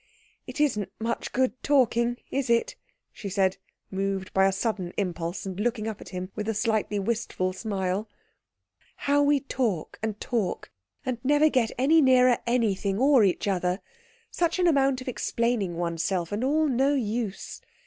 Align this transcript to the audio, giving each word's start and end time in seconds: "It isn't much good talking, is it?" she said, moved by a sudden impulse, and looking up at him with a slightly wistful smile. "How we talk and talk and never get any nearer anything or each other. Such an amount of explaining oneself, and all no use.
"It 0.47 0.59
isn't 0.59 0.91
much 0.99 1.31
good 1.31 1.61
talking, 1.61 2.17
is 2.31 2.49
it?" 2.49 2.75
she 3.11 3.29
said, 3.29 3.57
moved 3.91 4.33
by 4.33 4.47
a 4.47 4.51
sudden 4.51 4.93
impulse, 4.97 5.45
and 5.45 5.59
looking 5.59 5.87
up 5.87 6.01
at 6.01 6.09
him 6.09 6.31
with 6.33 6.49
a 6.49 6.55
slightly 6.55 6.97
wistful 6.97 7.53
smile. 7.53 8.09
"How 9.05 9.21
we 9.21 9.41
talk 9.41 9.99
and 10.01 10.19
talk 10.19 10.71
and 11.05 11.19
never 11.23 11.49
get 11.49 11.69
any 11.77 12.01
nearer 12.01 12.39
anything 12.47 12.97
or 12.97 13.23
each 13.23 13.47
other. 13.47 13.79
Such 14.31 14.57
an 14.57 14.65
amount 14.65 15.01
of 15.01 15.07
explaining 15.07 15.75
oneself, 15.77 16.31
and 16.31 16.43
all 16.43 16.67
no 16.67 16.95
use. 16.95 17.61